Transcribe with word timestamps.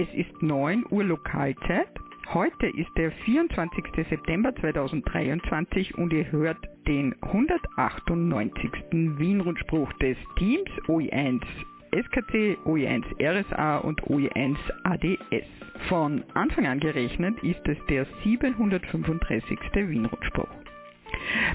Es 0.00 0.06
ist 0.14 0.42
9 0.42 0.84
Uhr 0.90 1.02
Lokalzeit. 1.02 1.88
Heute 2.32 2.68
ist 2.68 2.96
der 2.96 3.10
24. 3.10 3.84
September 4.08 4.54
2023 4.54 5.98
und 5.98 6.12
ihr 6.12 6.30
hört 6.30 6.56
den 6.86 7.16
198. 7.20 8.70
Wien-Rundspruch 8.92 9.92
des 9.94 10.16
Teams 10.36 10.70
OE1 10.86 11.42
SKC, 11.90 12.58
OE1 12.64 13.02
RSA 13.20 13.78
und 13.78 14.00
OE1 14.02 14.56
ADS. 14.84 15.48
Von 15.88 16.22
Anfang 16.34 16.68
an 16.68 16.78
gerechnet 16.78 17.42
ist 17.42 17.66
es 17.66 17.78
der 17.88 18.06
735. 18.22 19.58
Wien-Rundspruch. 19.74 20.46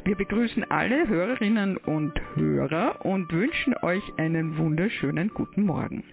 Wir 0.03 0.17
begrüßen 0.17 0.69
alle 0.69 1.07
Hörerinnen 1.07 1.77
und 1.77 2.11
Hörer 2.35 3.05
und 3.05 3.31
wünschen 3.31 3.73
euch 3.83 4.03
einen 4.17 4.57
wunderschönen 4.57 5.29
guten 5.29 5.65
Morgen. 5.65 6.03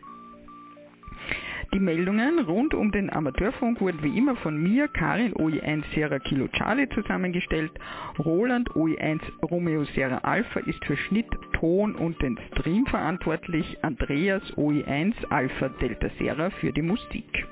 Die 1.72 1.78
Meldungen 1.78 2.40
rund 2.40 2.74
um 2.74 2.90
den 2.90 3.10
Amateurfunk 3.10 3.80
wurden 3.80 4.02
wie 4.02 4.18
immer 4.18 4.34
von 4.34 4.60
mir, 4.60 4.88
Karin 4.88 5.32
OE1 5.34 5.84
Sierra 5.94 6.18
Kilo 6.18 6.48
Charlie 6.48 6.88
zusammengestellt. 6.88 7.70
Roland 8.18 8.68
OE1 8.70 9.20
Romeo 9.48 9.84
Sierra 9.84 10.18
Alpha 10.18 10.58
ist 10.60 10.84
für 10.84 10.96
Schnitt, 10.96 11.28
Ton 11.52 11.94
und 11.94 12.20
den 12.22 12.36
Stream 12.48 12.86
verantwortlich. 12.86 13.78
Andreas 13.82 14.42
OE1 14.56 15.14
Alpha 15.30 15.68
Delta 15.68 16.08
Sierra 16.18 16.50
für 16.50 16.72
die 16.72 16.82
Musik. 16.82 17.46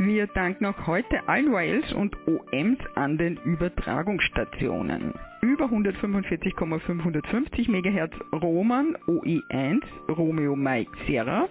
Wir 0.00 0.28
danken 0.28 0.66
auch 0.66 0.86
heute 0.86 1.28
allen 1.28 1.52
YLs 1.52 1.92
und 1.92 2.16
OMs 2.28 2.78
an 2.94 3.18
den 3.18 3.36
Übertragungsstationen. 3.38 5.12
Über 5.42 5.64
145,550 5.64 7.68
MHz 7.68 8.12
Roman 8.32 8.96
OE1 9.08 9.82
Romeo 10.08 10.54
Mike 10.54 10.92
Sierra, 11.04 11.48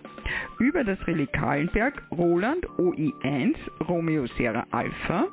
über 0.60 0.86
das 0.86 0.98
Relais 1.08 1.28
Roland 2.10 2.66
OE1 2.78 3.54
Romeo 3.86 4.26
Sierra 4.38 4.66
Alpha, 4.72 5.28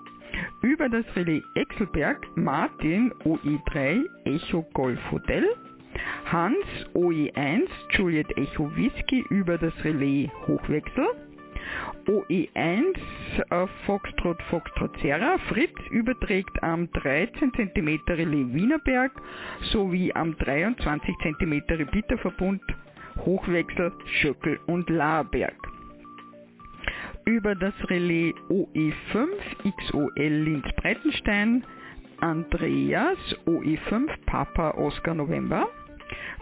über 0.63 0.89
das 0.89 1.05
Relais 1.15 1.45
Exelberg 1.55 2.19
Martin 2.35 3.13
OE3 3.25 4.07
Echo 4.25 4.63
Golf 4.75 4.99
Hotel, 5.13 5.55
Hans 6.33 6.67
OE1 6.95 7.69
Juliet 7.91 8.37
Echo 8.37 8.75
Whisky. 8.75 9.25
Über 9.31 9.57
das 9.57 9.73
Relais 9.85 10.29
Hochwechsel, 10.49 11.07
OE1 12.07 12.97
äh, 13.51 13.67
Foxtrot 13.87 14.43
Foxtrot 14.51 14.97
Serra. 15.01 15.39
Fritz 15.49 15.75
überträgt 15.91 16.63
am 16.63 16.91
13 16.93 17.53
cm 17.55 18.01
Relais 18.09 18.53
Wienerberg 18.53 19.13
sowie 19.73 20.13
am 20.15 20.37
23 20.37 21.15
cm 21.23 21.63
Repeaterverbund 21.69 22.63
Hochwechsel 23.25 23.93
Schöckel 24.21 24.59
und 24.67 24.89
Laerberg. 24.91 25.57
Über 27.25 27.55
das 27.55 27.75
Relais 27.89 28.35
OE5 28.51 29.29
XOL 29.65 30.13
Linz 30.17 30.67
Breitenstein 30.77 31.65
Andreas 32.21 33.19
OE5 33.47 34.09
Papa 34.27 34.73
Oscar 34.73 35.15
November. 35.15 35.69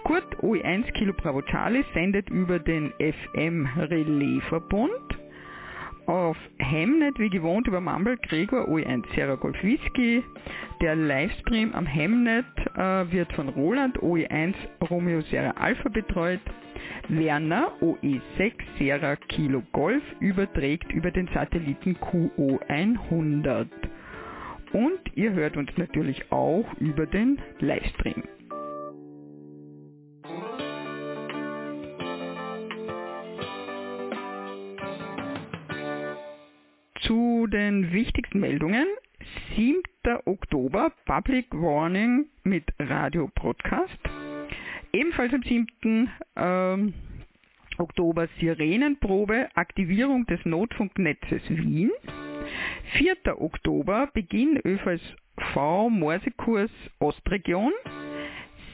Kurt 0.04 0.36
OE1 0.42 0.92
Kilo 0.92 1.12
Bravo 1.12 1.42
Charlie 1.42 1.84
sendet 1.94 2.28
über 2.30 2.58
den 2.58 2.92
FM 2.98 3.68
Relais-Verbund. 3.76 5.11
Auf 6.06 6.36
Hemnet 6.58 7.18
wie 7.18 7.30
gewohnt 7.30 7.68
über 7.68 7.80
Mumble 7.80 8.16
Gregor 8.16 8.68
OE1 8.68 9.04
Sierra 9.14 9.36
Golf 9.36 9.62
Whisky. 9.62 10.24
Der 10.80 10.96
Livestream 10.96 11.72
am 11.74 11.86
Hemnet 11.86 12.44
äh, 12.74 13.12
wird 13.12 13.32
von 13.34 13.48
Roland 13.48 13.98
OE1 14.00 14.54
Romeo 14.90 15.20
Sierra 15.22 15.52
Alpha 15.52 15.88
betreut. 15.88 16.40
Werner 17.08 17.72
OE6 17.80 18.52
Sierra 18.78 19.16
Kilo 19.16 19.62
Golf 19.72 20.02
überträgt 20.18 20.90
über 20.92 21.10
den 21.10 21.28
Satelliten 21.28 21.96
QO100. 21.96 23.68
Und 24.72 25.00
ihr 25.14 25.32
hört 25.32 25.56
uns 25.56 25.70
natürlich 25.76 26.32
auch 26.32 26.66
über 26.80 27.06
den 27.06 27.38
Livestream. 27.60 28.24
Meldungen. 38.52 38.86
7. 39.56 39.82
Oktober 40.26 40.92
Public 41.06 41.46
Warning 41.52 42.26
mit 42.44 42.64
Radio 42.78 43.30
Broadcast. 43.34 43.98
Ebenfalls 44.92 45.32
am 45.32 45.42
7. 45.42 46.10
Ähm, 46.36 46.92
Oktober 47.78 48.28
Sirenenprobe, 48.38 49.48
Aktivierung 49.54 50.26
des 50.26 50.44
Notfunknetzes 50.44 51.40
Wien. 51.48 51.90
4. 52.98 53.40
Oktober 53.40 54.10
Beginn 54.12 54.60
ÖVSV 54.62 55.88
Morsekurs 55.88 56.70
Ostregion. 56.98 57.72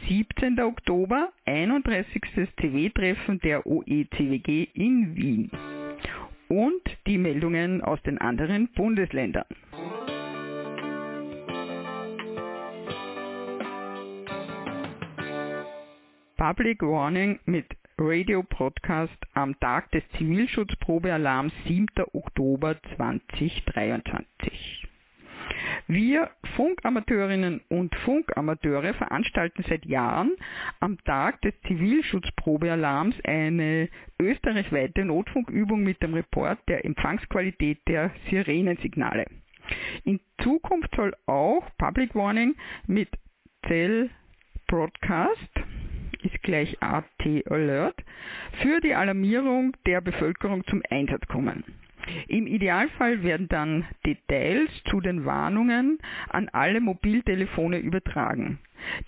17. 0.09 0.59
Oktober 0.59 1.33
31. 1.45 2.21
CW-Treffen 2.57 3.39
der 3.43 3.65
OECWG 3.65 4.71
in 4.75 5.15
Wien 5.15 5.78
und 6.49 6.83
die 7.07 7.19
Meldungen 7.19 7.83
aus 7.83 8.03
den 8.03 8.19
anderen 8.19 8.69
Bundesländern. 8.73 9.45
Public 16.37 16.83
Warning 16.83 17.41
mit 17.47 17.67
Radio 17.99 18.45
Podcast 18.45 19.19
am 19.35 19.59
Tag 19.59 19.91
des 19.91 20.05
Zivilschutzprobealarms 20.17 21.53
7. 21.67 21.87
Oktober 22.13 22.77
2023. 22.97 24.87
Wir 25.89 26.31
Funkamateurinnen 26.59 27.61
und 27.69 27.95
Funkamateure 28.05 28.93
veranstalten 28.93 29.65
seit 29.69 29.87
Jahren 29.87 30.33
am 30.81 30.99
Tag 31.05 31.41
des 31.43 31.55
Zivilschutzprobealarms 31.69 33.15
eine 33.23 33.89
österreichweite 34.21 35.05
Notfunkübung 35.05 35.85
mit 35.85 36.03
dem 36.03 36.15
Report 36.15 36.59
der 36.67 36.85
Empfangsqualität 36.85 37.79
der 37.87 38.11
Sirenensignale. 38.29 39.27
In 40.03 40.19
Zukunft 40.43 40.93
soll 40.97 41.15
auch 41.27 41.65
Public 41.79 42.17
Warning 42.17 42.57
mit 42.89 43.09
Cell 43.69 44.11
Broadcast 44.67 45.53
ist 46.25 46.43
gleich 46.43 46.77
AT 46.83 47.25
Alert 47.47 48.03
für 48.63 48.81
die 48.81 48.95
Alarmierung 48.95 49.77
der 49.87 50.01
Bevölkerung 50.01 50.67
zum 50.67 50.83
Einsatz 50.91 51.25
kommen. 51.29 51.63
Im 52.29 52.47
Idealfall 52.47 53.23
werden 53.23 53.49
dann 53.49 53.85
Details 54.05 54.71
zu 54.91 55.01
den 55.01 55.25
Warnungen 55.25 55.99
an 56.29 56.49
alle 56.51 56.81
Mobiltelefone 56.81 57.79
übertragen. 57.79 58.59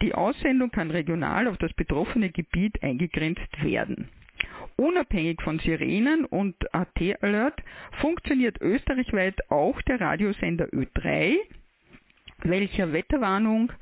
Die 0.02 0.14
Aussendung 0.14 0.70
kann 0.70 0.90
regional 0.90 1.46
auf 1.48 1.58
das 1.58 1.72
betroffene 1.74 2.30
Gebiet 2.30 2.82
eingegrenzt 2.82 3.62
werden. 3.62 4.08
Unabhängig 4.76 5.42
von 5.42 5.58
Sirenen 5.58 6.24
und 6.24 6.56
AT 6.74 6.98
Alert 7.22 7.62
funktioniert 8.00 8.60
österreichweit 8.60 9.50
auch 9.50 9.80
der 9.82 10.00
Radiosender 10.00 10.66
Ö3, 10.68 11.36
welcher 12.44 12.92
Wetterwarnung, 12.92 13.72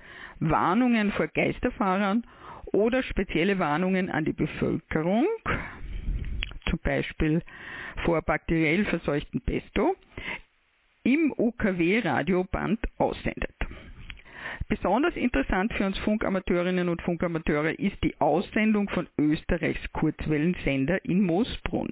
Warnungen 0.40 1.12
vor 1.12 1.28
Geisterfahrern 1.28 2.24
oder 2.72 3.02
spezielle 3.02 3.58
Warnungen 3.58 4.10
an 4.10 4.24
die 4.24 4.32
Bevölkerung, 4.32 5.26
zum 6.68 6.78
Beispiel 6.82 7.42
vor 8.04 8.22
bakteriell 8.22 8.84
verseuchten 8.84 9.40
Pesto 9.40 9.96
im 11.02 11.32
UKW-Radioband 11.36 12.80
aussendet. 12.98 13.54
Besonders 14.68 15.16
interessant 15.16 15.72
für 15.72 15.86
uns 15.86 15.98
Funkamateurinnen 16.00 16.88
und 16.90 17.00
Funkamateure 17.02 17.78
ist 17.78 17.96
die 18.04 18.20
Aussendung 18.20 18.88
von 18.90 19.08
Österreichs 19.18 19.80
Kurzwellensender 19.92 21.02
in 21.04 21.22
Moosbrunn. 21.22 21.90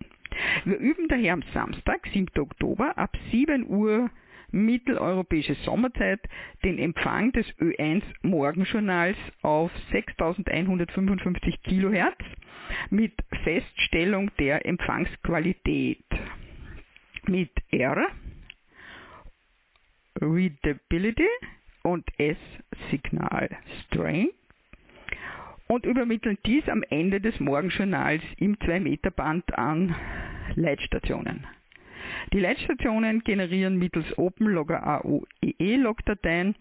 Wir 0.64 0.76
üben 0.76 1.08
daher 1.08 1.32
am 1.32 1.42
Samstag, 1.54 2.06
7. 2.12 2.28
Oktober 2.38 2.98
ab 2.98 3.16
7 3.30 3.66
Uhr 3.66 4.10
mitteleuropäische 4.50 5.54
Sommerzeit 5.64 6.20
den 6.64 6.78
Empfang 6.78 7.32
des 7.32 7.46
Ö1 7.58 8.02
Morgenjournals 8.22 9.16
auf 9.42 9.70
6155 9.90 11.62
Kilohertz 11.62 12.18
mit 12.90 13.12
Feststellung 13.44 14.30
der 14.38 14.64
Empfangsqualität. 14.66 16.04
Mit 17.26 17.50
R, 17.70 18.06
Readability 20.20 21.28
und 21.82 22.04
S, 22.18 22.36
Signal 22.90 23.50
Strength 23.84 24.34
und 25.66 25.84
übermitteln 25.84 26.38
dies 26.46 26.68
am 26.68 26.84
Ende 26.88 27.20
des 27.20 27.38
Morgenjournals 27.40 28.22
im 28.38 28.56
2-Meter-Band 28.56 29.58
an 29.58 29.94
Leitstationen. 30.54 31.46
Die 32.32 32.40
Leitstationen 32.40 33.22
generieren 33.22 33.78
mittels 33.78 34.06
OpenLogger 34.18 34.82
AOEE-Logdateien, 34.84 36.54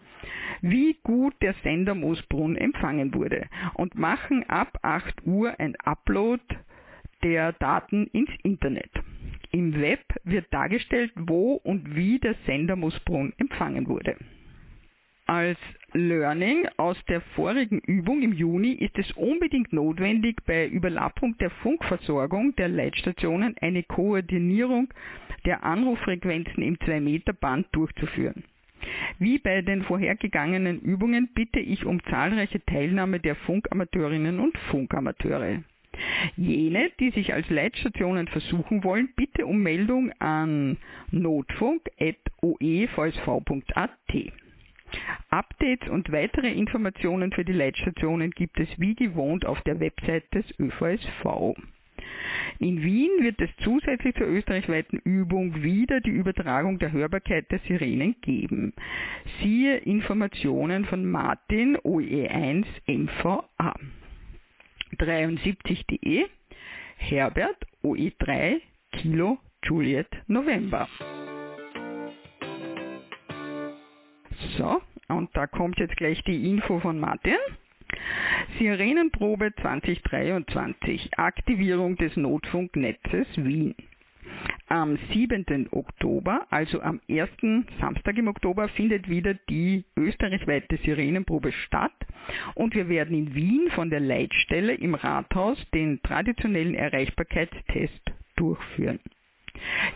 wie 0.62 0.96
gut 1.02 1.34
der 1.42 1.54
Sender 1.62 1.94
Moosbrunn 1.94 2.56
empfangen 2.56 3.12
wurde 3.14 3.48
und 3.74 3.96
machen 3.96 4.48
ab 4.48 4.78
8 4.82 5.26
Uhr 5.26 5.58
ein 5.58 5.74
Upload 5.84 6.42
der 7.22 7.52
Daten 7.54 8.06
ins 8.12 8.30
Internet. 8.42 8.90
Im 9.50 9.80
Web 9.80 10.04
wird 10.24 10.52
dargestellt, 10.52 11.12
wo 11.16 11.54
und 11.54 11.96
wie 11.96 12.18
der 12.18 12.34
Sender 12.46 12.76
Moosbrunn 12.76 13.32
empfangen 13.38 13.88
wurde. 13.88 14.16
Als 15.28 15.58
Learning 15.92 16.68
aus 16.76 16.96
der 17.08 17.20
vorigen 17.20 17.80
Übung 17.80 18.22
im 18.22 18.32
Juni 18.32 18.70
ist 18.72 18.96
es 18.96 19.10
unbedingt 19.12 19.72
notwendig, 19.72 20.36
bei 20.46 20.68
Überlappung 20.68 21.36
der 21.38 21.50
Funkversorgung 21.50 22.54
der 22.54 22.68
Leitstationen 22.68 23.56
eine 23.60 23.82
Koordinierung 23.82 24.86
der 25.44 25.64
Anruffrequenzen 25.64 26.62
im 26.62 26.76
2-Meter-Band 26.76 27.66
durchzuführen. 27.72 28.44
Wie 29.18 29.38
bei 29.38 29.62
den 29.62 29.82
vorhergegangenen 29.82 30.78
Übungen 30.80 31.28
bitte 31.34 31.58
ich 31.58 31.84
um 31.84 32.00
zahlreiche 32.04 32.64
Teilnahme 32.64 33.18
der 33.18 33.34
Funkamateurinnen 33.34 34.38
und 34.38 34.56
Funkamateure. 34.70 35.64
Jene, 36.36 36.92
die 37.00 37.10
sich 37.10 37.34
als 37.34 37.50
Leitstationen 37.50 38.28
versuchen 38.28 38.84
wollen, 38.84 39.08
bitte 39.16 39.44
um 39.46 39.60
Meldung 39.60 40.12
an 40.20 40.76
notfunk.oevsv.at. 41.10 43.90
Updates 45.30 45.88
und 45.88 46.12
weitere 46.12 46.50
Informationen 46.50 47.32
für 47.32 47.44
die 47.44 47.52
Leitstationen 47.52 48.30
gibt 48.30 48.58
es 48.60 48.68
wie 48.78 48.94
gewohnt 48.94 49.44
auf 49.44 49.60
der 49.62 49.80
Website 49.80 50.32
des 50.34 50.44
ÖVSV. 50.58 51.54
In 52.58 52.82
Wien 52.82 53.10
wird 53.20 53.40
es 53.40 53.50
zusätzlich 53.62 54.14
zur 54.14 54.28
österreichweiten 54.28 54.98
Übung 54.98 55.62
wieder 55.62 56.00
die 56.00 56.10
Übertragung 56.10 56.78
der 56.78 56.92
Hörbarkeit 56.92 57.50
der 57.50 57.58
Sirenen 57.60 58.16
geben. 58.20 58.72
Siehe 59.40 59.76
Informationen 59.78 60.84
von 60.84 61.04
Martin 61.04 61.76
OE1 61.78 62.64
MVA. 62.86 63.74
73.de 64.98 66.26
Herbert 66.96 67.66
OE3 67.82 68.60
Kilo 68.92 69.38
Juliet 69.62 70.08
November. 70.28 70.88
So, 74.56 74.80
und 75.08 75.30
da 75.34 75.46
kommt 75.46 75.78
jetzt 75.78 75.96
gleich 75.96 76.22
die 76.24 76.50
Info 76.50 76.80
von 76.80 76.98
Martin. 76.98 77.36
Sirenenprobe 78.58 79.52
2023, 79.60 81.18
Aktivierung 81.18 81.96
des 81.96 82.16
Notfunknetzes 82.16 83.26
Wien. 83.36 83.74
Am 84.68 84.98
7. 85.12 85.68
Oktober, 85.70 86.46
also 86.50 86.80
am 86.80 87.00
ersten 87.06 87.66
Samstag 87.80 88.18
im 88.18 88.28
Oktober, 88.28 88.68
findet 88.68 89.08
wieder 89.08 89.34
die 89.48 89.84
österreichweite 89.96 90.78
Sirenenprobe 90.78 91.52
statt 91.52 91.94
und 92.54 92.74
wir 92.74 92.88
werden 92.88 93.16
in 93.16 93.34
Wien 93.34 93.70
von 93.74 93.90
der 93.90 94.00
Leitstelle 94.00 94.74
im 94.74 94.94
Rathaus 94.94 95.58
den 95.72 96.02
traditionellen 96.02 96.74
Erreichbarkeitstest 96.74 98.12
durchführen. 98.36 99.00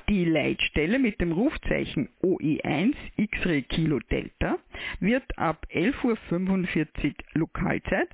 Die 0.09 0.25
Leitstelle 0.25 0.99
mit 0.99 1.21
dem 1.21 1.31
Rufzeichen 1.33 2.09
OE1 2.23 2.95
X-Ray 3.17 3.63
Kilo 3.63 3.99
Delta 4.11 4.59
wird 5.01 5.39
ab 5.39 5.67
11.45 5.73 6.05
Uhr 6.05 6.17
Lokalzeit 7.35 8.09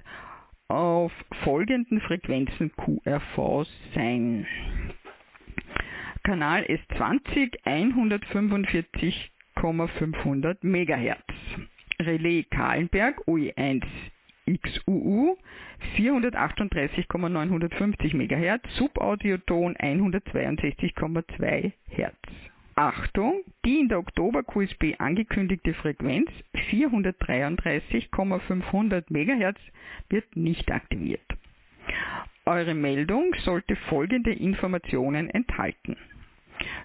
auf 0.68 1.12
folgenden 1.44 2.00
Frequenzen 2.00 2.72
QRV 2.76 3.64
sein. 3.94 4.46
Kanal 6.24 6.64
S20 6.64 7.64
145,500 7.64 10.64
MHz. 10.64 11.22
Relais 12.00 12.44
Kahlenberg 12.50 13.20
OE1 13.26 13.84
XUU 14.46 15.36
438,950 15.96 18.14
MHz, 18.14 18.60
Subaudioton 18.76 19.76
162,2 19.76 21.72
Hz. 21.90 22.14
Achtung, 22.76 23.42
die 23.64 23.80
in 23.80 23.88
der 23.88 23.98
Oktober 23.98 24.44
QSB 24.44 24.94
angekündigte 24.98 25.74
Frequenz 25.74 26.30
433,500 26.68 29.10
MHz 29.10 29.58
wird 30.10 30.36
nicht 30.36 30.70
aktiviert. 30.70 31.26
Eure 32.44 32.74
Meldung 32.74 33.34
sollte 33.44 33.74
folgende 33.88 34.32
Informationen 34.32 35.28
enthalten. 35.30 35.96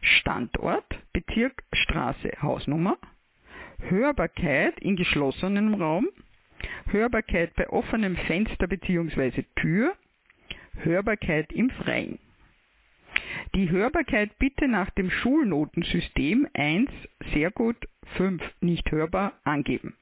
Standort, 0.01 0.85
Bezirk, 1.13 1.63
Straße, 1.73 2.31
Hausnummer, 2.41 2.97
Hörbarkeit 3.79 4.79
in 4.79 4.95
geschlossenem 4.95 5.75
Raum, 5.75 6.07
Hörbarkeit 6.91 7.53
bei 7.55 7.69
offenem 7.69 8.15
Fenster 8.15 8.67
bzw. 8.67 9.43
Tür, 9.55 9.95
Hörbarkeit 10.83 11.51
im 11.53 11.69
Freien. 11.69 12.19
Die 13.55 13.69
Hörbarkeit 13.69 14.37
bitte 14.39 14.67
nach 14.67 14.89
dem 14.91 15.09
Schulnotensystem 15.09 16.47
1 16.53 16.89
sehr 17.33 17.51
gut, 17.51 17.77
5 18.17 18.41
nicht 18.61 18.89
hörbar 18.91 19.33
angeben. 19.43 19.95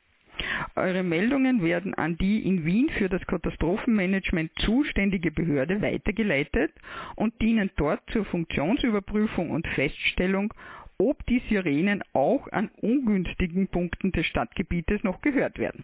Eure 0.75 1.03
Meldungen 1.03 1.63
werden 1.63 1.93
an 1.93 2.17
die 2.17 2.45
in 2.47 2.65
Wien 2.65 2.89
für 2.97 3.09
das 3.09 3.25
Katastrophenmanagement 3.27 4.51
zuständige 4.59 5.31
Behörde 5.31 5.81
weitergeleitet 5.81 6.71
und 7.15 7.39
dienen 7.41 7.71
dort 7.75 8.01
zur 8.11 8.25
Funktionsüberprüfung 8.25 9.51
und 9.51 9.67
Feststellung, 9.67 10.53
ob 10.97 11.25
die 11.25 11.41
Sirenen 11.49 12.03
auch 12.13 12.47
an 12.51 12.69
ungünstigen 12.81 13.67
Punkten 13.67 14.11
des 14.11 14.25
Stadtgebietes 14.27 15.03
noch 15.03 15.21
gehört 15.21 15.59
werden 15.59 15.83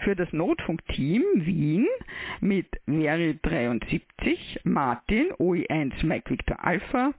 für 0.00 0.16
das 0.16 0.32
Notfunkteam 0.32 1.22
Wien 1.34 1.86
mit 2.40 2.66
Mary 2.86 3.38
73, 3.42 4.60
Martin 4.64 5.32
OE1 5.38 6.04
Mike 6.04 6.30
Victor 6.30 6.62
Alpha, 6.64 7.12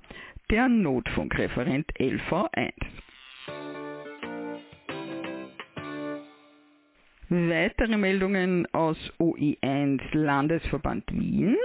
der 0.50 0.68
Notfunkreferent 0.70 1.92
LV1. 2.00 2.74
Weitere 7.30 7.98
Meldungen 7.98 8.68
aus 8.72 8.98
OE1 9.20 10.00
Landesverband 10.12 11.12
Wien. 11.12 11.58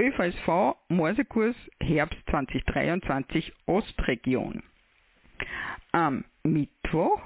ÖVSV 0.00 0.76
Morsekurs 0.88 1.56
Herbst 1.80 2.20
2023 2.30 3.52
Ostregion. 3.66 4.62
Am 5.92 6.24
Mittwoch 6.44 7.20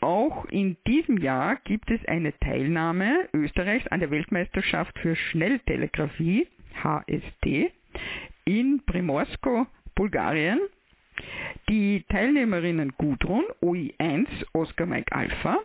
Auch 0.00 0.44
in 0.46 0.78
diesem 0.86 1.18
Jahr 1.18 1.56
gibt 1.64 1.90
es 1.90 2.02
eine 2.06 2.32
Teilnahme 2.38 3.28
Österreichs 3.32 3.86
an 3.88 4.00
der 4.00 4.10
Weltmeisterschaft 4.10 4.98
für 4.98 5.16
Schnelltelegrafie 5.16 6.46
HST 6.82 7.72
in 8.44 8.82
Primorsko 8.84 9.66
Bulgarien. 9.96 10.60
Die 11.68 12.04
Teilnehmerinnen 12.08 12.92
Gudrun, 12.98 13.44
OI1 13.62 14.26
Oscar 14.52 14.86
Mike 14.86 15.10
Alpha, 15.12 15.58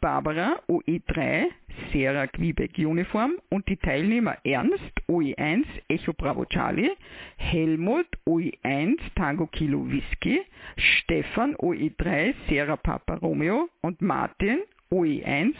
Barbara 0.00 0.60
OE3 0.68 1.44
Sierra 1.92 2.26
Quebec 2.26 2.78
Uniform 2.78 3.34
und 3.50 3.68
die 3.68 3.76
Teilnehmer 3.76 4.38
Ernst 4.44 4.92
OE1 5.08 5.64
Echo 5.88 6.12
Bravo 6.12 6.44
Charlie, 6.46 6.90
Helmut 7.36 8.06
OE1 8.26 8.96
Tango 9.14 9.46
Kilo 9.46 9.86
Whisky, 9.88 10.40
Stefan 10.76 11.54
OE3 11.56 12.34
Sierra 12.48 12.76
Papa 12.76 13.14
Romeo 13.16 13.68
und 13.82 14.00
Martin 14.00 14.60
OE1 14.90 15.54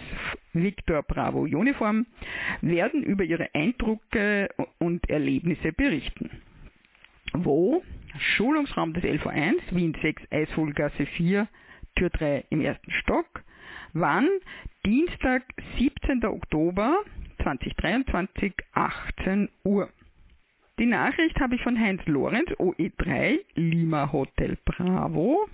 Victor 0.55 1.03
Bravo 1.03 1.43
Uniform 1.43 2.07
werden 2.63 3.03
über 3.03 3.25
ihre 3.25 3.49
Eindrücke 3.55 4.49
und 4.79 5.09
Erlebnisse 5.11 5.73
berichten. 5.73 6.31
Wo? 7.33 7.83
Schulungsraum 8.19 8.93
des 8.93 9.05
LV1, 9.05 9.55
Wien 9.71 9.97
6, 10.01 10.23
Eisvogelgasse 10.31 11.07
4, 11.07 11.49
Tür 11.97 12.11
3 12.11 12.45
im 12.51 12.61
ersten 12.61 12.91
Stock. 12.91 13.43
Wann? 13.93 14.29
Dienstag, 14.85 15.43
17. 15.79 16.25
Oktober 16.25 16.99
2023, 17.43 18.55
18 18.73 19.49
Uhr. 19.65 19.89
Die 20.79 20.87
Nachricht 20.87 21.39
habe 21.39 21.55
ich 21.55 21.63
von 21.63 21.79
Heinz 21.79 22.05
Lorenz, 22.07 22.51
OE3, 22.51 23.39
Lima 23.55 24.11
Hotel 24.13 24.59
Bravo. 24.65 25.49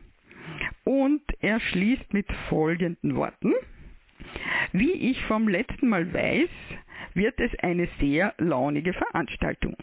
Und 0.85 1.23
er 1.41 1.61
schließt 1.61 2.13
mit 2.13 2.27
folgenden 2.49 3.17
Worten. 3.17 3.53
Wie 4.73 4.93
ich 4.93 5.23
vom 5.25 5.49
letzten 5.49 5.89
Mal 5.89 6.13
weiß, 6.13 6.49
wird 7.15 7.39
es 7.41 7.55
eine 7.59 7.89
sehr 7.99 8.35
launige 8.39 8.93
Veranstaltung. 8.93 9.77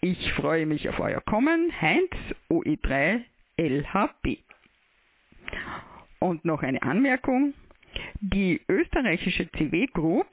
Ich 0.00 0.32
freue 0.34 0.66
mich 0.66 0.88
auf 0.88 0.98
euer 1.00 1.20
Kommen. 1.22 1.72
Heinz, 1.80 2.10
OE3, 2.50 3.22
LHB. 3.56 4.38
Und 6.20 6.44
noch 6.44 6.62
eine 6.62 6.82
Anmerkung. 6.82 7.54
Die 8.20 8.60
österreichische 8.68 9.50
CW 9.52 9.86
Group 9.86 10.26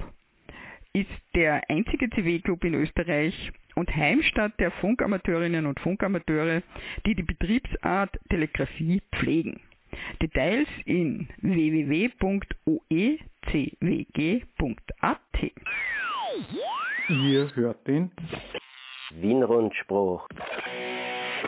ist 0.94 1.10
der 1.36 1.70
einzige 1.70 2.10
CW 2.10 2.40
Club 2.40 2.64
in 2.64 2.74
Österreich 2.76 3.52
und 3.76 3.94
Heimstatt 3.96 4.60
der 4.60 4.72
Funkamateurinnen 4.72 5.66
und 5.66 5.80
Funkamateure, 5.80 6.62
die 7.06 7.16
die 7.16 7.24
Betriebsart 7.24 8.18
Telegrafie 8.30 9.02
pflegen. 9.14 9.60
Details 10.22 10.68
in 10.86 11.28
www.oecwg.at. 11.42 12.42
Ihr 17.10 17.56
hört 17.56 17.88
den 17.88 18.12
Wien-Rundspruch. 19.22 20.28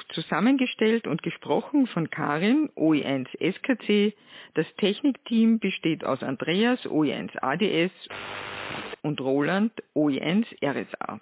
Zusammengestellt 0.10 1.08
und 1.08 1.24
gesprochen 1.24 1.88
von 1.88 2.10
Karin, 2.10 2.70
OE1 2.76 3.28
SKC. 3.40 4.14
Das 4.54 4.66
Technikteam 4.78 5.60
besteht 5.60 6.04
aus 6.04 6.24
Andreas, 6.24 6.86
OE1 6.86 7.38
ADS 7.42 7.92
und 9.02 9.22
Roland, 9.22 9.72
OE1 9.96 10.46
RSA. 10.64 11.20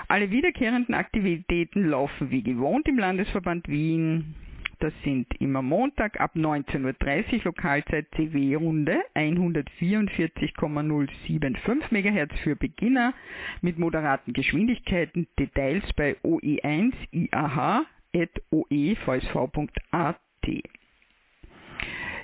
Alle 0.06 0.30
wiederkehrenden 0.30 0.94
Aktivitäten 0.94 1.88
laufen 1.88 2.30
wie 2.30 2.42
gewohnt 2.42 2.86
im 2.86 2.98
Landesverband 2.98 3.68
Wien. 3.68 4.36
Das 4.82 4.92
sind 5.04 5.40
immer 5.40 5.62
Montag 5.62 6.20
ab 6.20 6.32
19.30 6.34 7.34
Uhr 7.34 7.40
Lokalzeit 7.44 8.08
CW 8.16 8.56
Runde 8.56 9.00
144,075 9.14 11.92
MHz 11.92 12.40
für 12.40 12.56
Beginner 12.56 13.14
mit 13.60 13.78
moderaten 13.78 14.32
Geschwindigkeiten. 14.32 15.28
Details 15.38 15.84
bei 15.92 16.16
OE1 16.24 16.94
IAH.oevsv.at. 17.12 17.86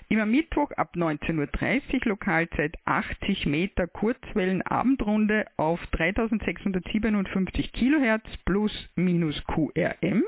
Immer 0.08 0.26
Mittwoch 0.26 0.72
ab 0.72 0.96
19.30 0.96 1.38
Uhr 1.38 1.46
Lokalzeit 2.06 2.76
80 2.86 3.46
Meter 3.46 3.86
Kurzwellen-Abendrunde 3.86 5.46
auf 5.56 5.78
3657 5.92 7.72
kHz 7.72 8.26
plus 8.44 8.72
minus 8.96 9.40
QRM 9.44 10.24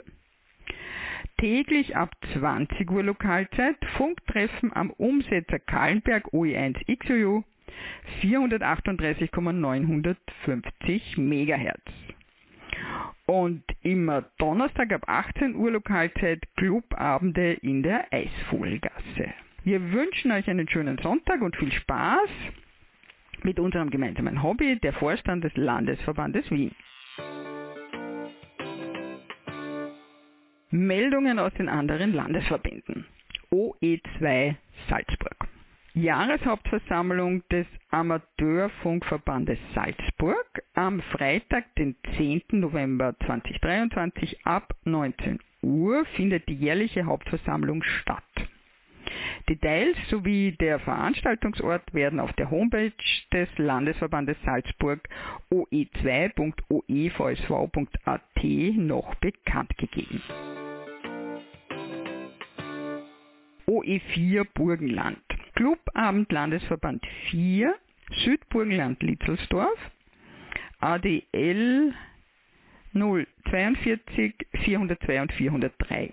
täglich 1.40 1.96
ab 1.96 2.14
20 2.34 2.88
Uhr 2.90 3.02
Lokalzeit 3.02 3.78
Funktreffen 3.96 4.70
am 4.74 4.90
Umsetzer 4.90 5.58
Kahlenberg 5.58 6.26
OE1 6.34 6.84
XOU 6.98 7.42
438,950 8.20 11.16
MHz. 11.16 11.80
Und 13.24 13.64
immer 13.82 14.26
Donnerstag 14.38 14.92
ab 14.92 15.04
18 15.06 15.54
Uhr 15.54 15.70
Lokalzeit 15.70 16.42
Clubabende 16.56 17.54
in 17.54 17.82
der 17.82 18.12
Eisvogelgasse. 18.12 19.32
Wir 19.64 19.92
wünschen 19.92 20.32
euch 20.32 20.50
einen 20.50 20.68
schönen 20.68 20.98
Sonntag 20.98 21.40
und 21.40 21.56
viel 21.56 21.72
Spaß 21.72 22.28
mit 23.44 23.58
unserem 23.58 23.88
gemeinsamen 23.88 24.42
Hobby, 24.42 24.78
der 24.78 24.92
Vorstand 24.92 25.42
des 25.44 25.56
Landesverbandes 25.56 26.50
Wien. 26.50 26.74
Meldungen 30.70 31.40
aus 31.40 31.52
den 31.54 31.68
anderen 31.68 32.12
Landesverbänden. 32.12 33.04
OE2 33.50 34.54
Salzburg. 34.88 35.48
Jahreshauptversammlung 35.94 37.42
des 37.48 37.66
Amateurfunkverbandes 37.90 39.58
Salzburg 39.74 40.46
am 40.74 41.02
Freitag, 41.02 41.74
den 41.74 41.96
10. 42.16 42.42
November 42.52 43.16
2023 43.26 44.46
ab 44.46 44.72
19 44.84 45.40
Uhr 45.62 46.04
findet 46.14 46.48
die 46.48 46.54
jährliche 46.54 47.04
Hauptversammlung 47.04 47.82
statt. 47.82 48.22
Details 49.48 49.96
sowie 50.08 50.52
der 50.52 50.78
Veranstaltungsort 50.78 51.92
werden 51.94 52.20
auf 52.20 52.32
der 52.34 52.50
Homepage 52.50 52.92
des 53.32 53.48
Landesverbandes 53.56 54.36
Salzburg 54.44 55.00
oe2.oevsv.at 55.50 58.20
noch 58.76 59.14
bekannt 59.16 59.76
gegeben. 59.78 60.22
OE4 63.66 64.46
Burgenland. 64.54 65.18
Clubabend 65.54 66.30
Landesverband 66.32 67.06
4, 67.30 67.74
Südburgenland 68.24 69.02
Litzelsdorf, 69.02 69.78
ADL 70.80 71.94
042 72.92 74.34
402 74.64 75.22
und 75.22 75.32
403. 75.32 76.12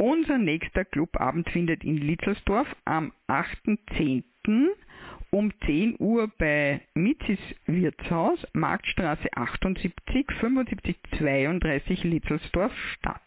Unser 0.00 0.38
nächster 0.38 0.84
Clubabend 0.84 1.50
findet 1.50 1.82
in 1.82 1.96
Litzelsdorf 1.96 2.68
am 2.84 3.12
8.10. 3.26 4.22
um 5.30 5.52
10 5.66 5.96
Uhr 5.98 6.30
bei 6.38 6.82
Mitzis 6.94 7.40
Wirtshaus, 7.66 8.38
Marktstraße 8.52 9.28
78 9.34 10.26
75 10.38 10.96
32 11.18 12.04
Litzelsdorf 12.04 12.72
statt. 12.92 13.20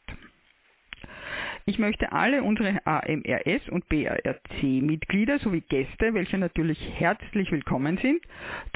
Ich 1.66 1.78
möchte 1.78 2.14
alle 2.14 2.42
unsere 2.42 2.88
AMRS 2.88 3.68
und 3.70 3.90
BARC-Mitglieder 3.90 5.40
sowie 5.40 5.64
Gäste, 5.68 6.14
welche 6.14 6.38
natürlich 6.38 6.80
herzlich 6.98 7.52
willkommen 7.52 7.98
sind, 7.98 8.22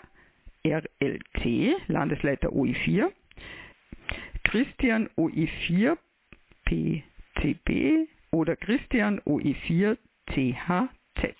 RLC, 0.65 1.77
Landesleiter 1.87 2.51
OE4, 2.51 3.11
Christian 4.45 5.09
OE4 5.17 5.97
PCB 6.65 8.09
oder 8.33 8.57
Christian 8.57 9.21
OE4 9.21 9.97
CHZ. 10.31 11.37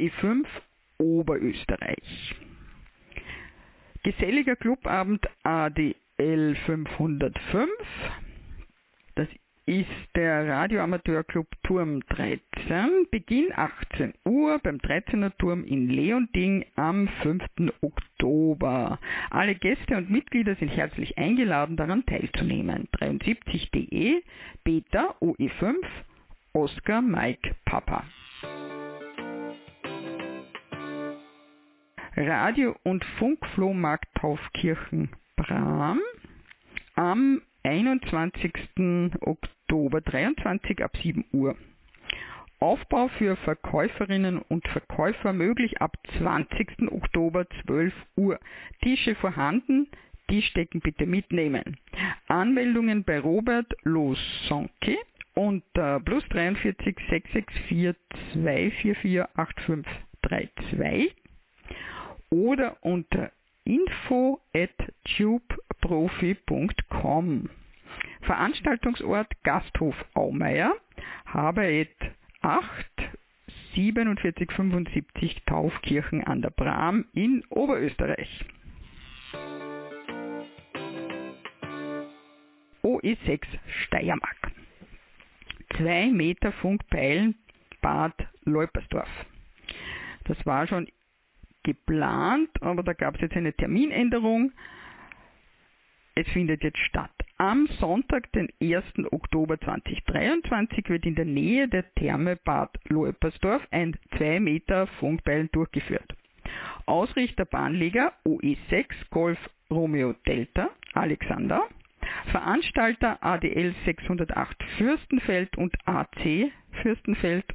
OE5 0.00 0.46
Oberösterreich. 0.98 2.34
Geselliger 4.02 4.56
Clubabend 4.56 5.26
ADL 5.42 6.56
505. 6.64 7.68
Das 9.14 9.28
ist 9.66 9.86
der 10.14 10.48
Radioamateurclub 10.48 11.46
Turm 11.64 12.00
13. 12.08 13.08
Beginn 13.10 13.52
18 13.54 14.14
Uhr 14.24 14.58
beim 14.60 14.78
13er 14.78 15.36
Turm 15.36 15.64
in 15.64 15.90
Leonding 15.90 16.64
am 16.76 17.06
5. 17.22 17.44
Oktober. 17.82 18.98
Alle 19.28 19.54
Gäste 19.54 19.98
und 19.98 20.10
Mitglieder 20.10 20.54
sind 20.54 20.70
herzlich 20.70 21.18
eingeladen, 21.18 21.76
daran 21.76 22.06
teilzunehmen. 22.06 22.88
73.de 22.92 24.22
Beta 24.64 25.14
OE5 25.20 25.74
Oscar 26.54 27.02
Mike 27.02 27.54
Papa. 27.66 28.04
Radio- 32.16 32.76
und 32.82 33.04
Funkflohmarkt 33.18 34.08
Taufkirchen 34.16 35.10
Bram 35.36 36.00
am 36.96 37.40
21. 37.62 38.52
Oktober 39.20 40.00
23 40.00 40.82
ab 40.82 40.96
7 41.02 41.24
Uhr. 41.32 41.56
Aufbau 42.58 43.08
für 43.08 43.36
Verkäuferinnen 43.36 44.38
und 44.38 44.66
Verkäufer 44.68 45.32
möglich 45.32 45.80
ab 45.80 45.96
20. 46.18 46.90
Oktober 46.90 47.46
12 47.64 47.94
Uhr. 48.16 48.40
Tische 48.82 49.14
vorhanden, 49.14 49.86
Tischdecken 50.28 50.80
bitte 50.80 51.06
mitnehmen. 51.06 51.78
Anmeldungen 52.28 53.04
bei 53.04 53.20
Robert 53.20 53.72
Losonke 53.82 54.96
unter 55.34 56.00
plus 56.00 56.24
43 56.28 56.96
664 57.08 57.96
244 58.32 59.24
8532 59.36 61.19
oder 62.30 62.78
unter 62.80 63.30
info 63.64 64.40
at 64.54 64.70
tubeprofi.com. 65.16 67.50
Veranstaltungsort 68.22 69.30
Gasthof 69.42 69.94
Aumeier, 70.14 70.72
Haberett 71.26 71.96
8 72.42 72.86
4775 73.74 75.42
Taufkirchen 75.46 76.24
an 76.24 76.42
der 76.42 76.50
Bram 76.50 77.06
in 77.12 77.44
Oberösterreich. 77.50 78.44
OE6 82.82 83.42
Steiermark. 83.84 84.52
2 85.76 86.08
Meter 86.08 86.52
Funkpeilen 86.52 87.36
Bad 87.80 88.14
Leupersdorf. 88.44 89.08
Das 90.24 90.44
war 90.44 90.66
schon 90.66 90.88
geplant, 91.62 92.50
aber 92.60 92.82
da 92.82 92.92
gab 92.92 93.16
es 93.16 93.22
jetzt 93.22 93.36
eine 93.36 93.52
Terminänderung. 93.52 94.52
Es 96.14 96.28
findet 96.28 96.62
jetzt 96.62 96.78
statt. 96.78 97.10
Am 97.38 97.66
Sonntag, 97.78 98.30
den 98.32 98.48
1. 98.60 98.84
Oktober 99.12 99.58
2023, 99.58 100.88
wird 100.90 101.06
in 101.06 101.14
der 101.14 101.24
Nähe 101.24 101.68
der 101.68 101.94
Therme 101.94 102.36
Bad 102.36 102.78
Loepersdorf 102.88 103.66
ein 103.70 103.96
2 104.18 104.40
Meter 104.40 104.86
Funkbeil 104.98 105.48
durchgeführt. 105.48 106.14
Ausrichter 106.84 107.46
Bahnleger 107.46 108.12
OE6 108.26 108.86
Golf 109.10 109.38
Romeo 109.70 110.12
Delta 110.26 110.70
Alexander. 110.92 111.62
Veranstalter 112.30 113.22
ADL 113.22 113.74
608 113.84 114.62
Fürstenfeld 114.76 115.56
und 115.56 115.74
AC 115.86 116.52
Fürstenfeld. 116.82 117.46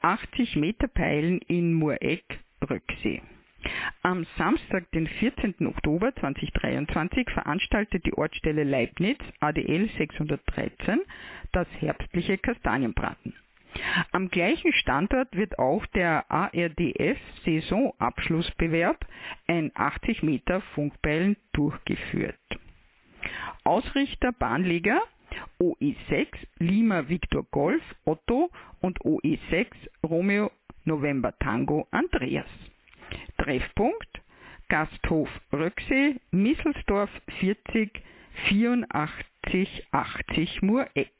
80 0.00 0.56
Meter 0.56 0.88
Peilen 0.88 1.40
in 1.48 1.74
Mureck, 1.74 2.24
Röcksee. 2.68 3.22
Am 4.02 4.26
Samstag, 4.38 4.90
den 4.92 5.06
14. 5.06 5.66
Oktober 5.66 6.14
2023, 6.16 7.28
veranstaltet 7.30 8.06
die 8.06 8.14
Ortsstelle 8.14 8.64
Leibniz 8.64 9.18
ADL 9.40 9.90
613 9.98 11.00
das 11.52 11.68
herbstliche 11.78 12.38
Kastanienbraten. 12.38 13.34
Am 14.12 14.30
gleichen 14.30 14.72
Standort 14.72 15.36
wird 15.36 15.58
auch 15.58 15.84
der 15.86 16.30
ARDF 16.30 17.18
Saisonabschlussbewerb, 17.44 19.06
ein 19.46 19.70
80 19.74 20.22
Meter 20.22 20.60
Funkbeilen, 20.74 21.36
durchgeführt. 21.52 22.38
Ausrichter 23.64 24.32
Bahnleger 24.32 25.02
OE6 25.60 26.28
Lima 26.58 27.08
Victor 27.08 27.44
Golf 27.50 27.82
Otto 28.04 28.50
und 28.80 28.98
OE6 29.00 29.68
Romeo 30.04 30.50
November 30.84 31.32
Tango 31.38 31.86
Andreas. 31.90 32.48
Treffpunkt 33.38 34.22
Gasthof 34.68 35.28
Röcksee, 35.52 36.16
Misselsdorf 36.30 37.10
40 37.40 37.90
84 38.48 39.86
80 39.90 40.62
Mureck. 40.62 41.12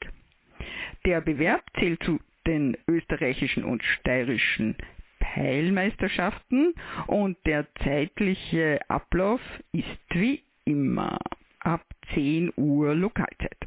Der 1.05 1.21
Bewerb 1.21 1.63
zählt 1.77 2.01
zu 2.03 2.19
den 2.47 2.77
österreichischen 2.87 3.63
und 3.63 3.83
steirischen 3.83 4.75
Peilmeisterschaften 5.19 6.73
und 7.07 7.37
der 7.45 7.67
zeitliche 7.83 8.79
Ablauf 8.87 9.41
ist 9.71 9.85
wie 10.09 10.43
immer 10.65 11.19
ab 11.59 11.83
10 12.13 12.53
Uhr 12.55 12.95
Lokalzeit. 12.95 13.57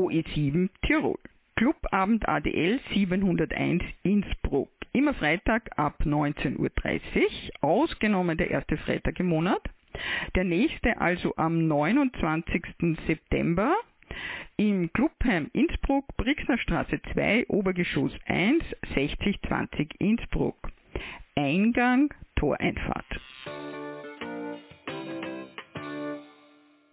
OE7 0.00 0.70
Tirol. 0.82 1.18
Clubabend 1.56 2.26
ADL 2.26 2.80
701 2.94 3.82
Innsbruck. 4.02 4.70
Immer 4.92 5.12
Freitag 5.12 5.68
ab 5.76 5.94
19.30 6.04 6.58
Uhr, 6.58 6.70
ausgenommen 7.60 8.38
der 8.38 8.50
erste 8.50 8.78
Freitag 8.78 9.20
im 9.20 9.26
Monat. 9.26 9.62
Der 10.34 10.44
nächste 10.44 10.98
also 10.98 11.36
am 11.36 11.68
29. 11.68 12.62
September 13.06 13.76
im 14.56 14.90
Clubheim 14.94 15.50
Innsbruck, 15.52 16.06
Brixner 16.16 16.56
Straße 16.56 16.98
2, 17.12 17.48
Obergeschoss 17.48 18.12
1, 18.26 18.64
6020 18.94 20.00
Innsbruck. 20.00 20.56
Eingang, 21.36 22.12
Toreinfahrt. 22.36 23.20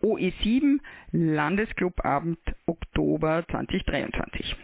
OE7 0.08 0.80
Landesclubabend 1.12 2.40
Oktober 2.66 3.44
2023. 3.52 4.56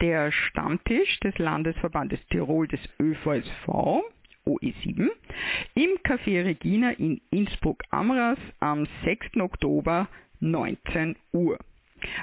Der 0.00 0.32
Stammtisch 0.32 1.20
des 1.20 1.38
Landesverbandes 1.38 2.18
Tirol 2.30 2.66
des 2.66 2.80
ÖVSV 3.00 4.02
OE7 4.44 5.08
im 5.74 5.90
Café 6.02 6.44
Regina 6.44 6.90
in 6.90 7.20
Innsbruck-Amras 7.30 8.38
am 8.58 8.88
6. 9.04 9.36
Oktober 9.36 10.08
19 10.40 11.14
Uhr. 11.30 11.56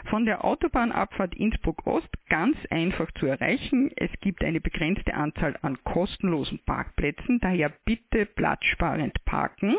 Von 0.09 0.25
der 0.25 0.43
Autobahnabfahrt 0.43 1.33
Innsbruck 1.33 1.87
Ost 1.87 2.09
ganz 2.27 2.57
einfach 2.69 3.09
zu 3.19 3.27
erreichen. 3.27 3.89
Es 3.95 4.11
gibt 4.19 4.43
eine 4.43 4.59
begrenzte 4.59 5.13
Anzahl 5.13 5.55
an 5.61 5.81
kostenlosen 5.85 6.59
Parkplätzen, 6.65 7.39
daher 7.39 7.71
bitte 7.85 8.25
platzsparend 8.25 9.23
parken 9.23 9.77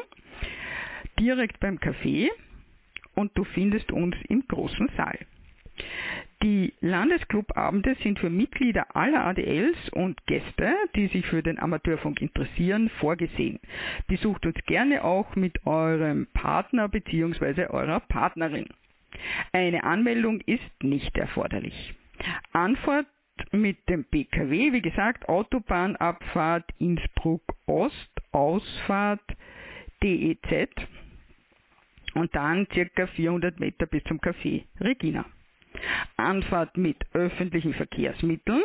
direkt 1.18 1.60
beim 1.60 1.78
Café 1.78 2.30
und 3.14 3.36
du 3.36 3.44
findest 3.44 3.90
uns 3.92 4.16
im 4.28 4.46
großen 4.46 4.88
Saal. 4.96 5.18
Die 6.42 6.72
Landesclubabende 6.80 7.96
sind 8.02 8.18
für 8.18 8.30
Mitglieder 8.30 8.94
aller 8.94 9.24
ADLs 9.26 9.76
und 9.90 10.24
Gäste, 10.26 10.74
die 10.94 11.08
sich 11.08 11.26
für 11.26 11.42
den 11.42 11.58
Amateurfunk 11.58 12.22
interessieren, 12.22 12.90
vorgesehen. 13.00 13.58
Besucht 14.06 14.46
uns 14.46 14.56
gerne 14.66 15.02
auch 15.02 15.34
mit 15.34 15.66
eurem 15.66 16.28
Partner 16.34 16.88
bzw. 16.88 17.66
eurer 17.66 18.00
Partnerin. 18.00 18.66
Eine 19.52 19.82
Anmeldung 19.84 20.40
ist 20.42 20.82
nicht 20.82 21.16
erforderlich. 21.16 21.94
Anfahrt 22.52 23.06
mit 23.52 23.88
dem 23.88 24.04
PKW, 24.04 24.72
wie 24.72 24.82
gesagt, 24.82 25.28
Autobahnabfahrt 25.28 26.70
Innsbruck 26.78 27.42
Ost, 27.66 28.10
Ausfahrt 28.32 29.22
DEZ 30.02 30.70
und 32.14 32.34
dann 32.34 32.66
circa 32.72 33.06
400 33.06 33.60
Meter 33.60 33.86
bis 33.86 34.02
zum 34.04 34.18
Café 34.20 34.64
Regina. 34.80 35.24
Anfahrt 36.16 36.76
mit 36.76 36.96
öffentlichen 37.12 37.74
Verkehrsmitteln. 37.74 38.62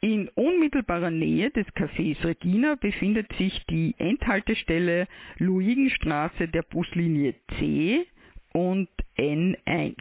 In 0.00 0.28
unmittelbarer 0.28 1.10
Nähe 1.10 1.50
des 1.50 1.66
Cafés 1.68 2.22
Regina 2.24 2.74
befindet 2.74 3.32
sich 3.38 3.64
die 3.70 3.94
Endhaltestelle 3.98 5.06
Luigenstraße 5.38 6.48
der 6.48 6.62
Buslinie 6.62 7.34
C 7.58 8.06
und 8.52 8.88
N1. 9.16 9.96